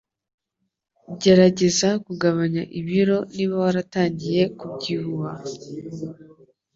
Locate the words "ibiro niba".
2.79-3.55